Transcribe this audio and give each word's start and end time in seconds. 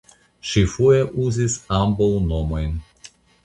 Ŝi 0.51 0.63
foje 0.75 1.03
uzis 1.25 1.59
ambaŭ 1.83 2.11
nomojn. 2.33 2.77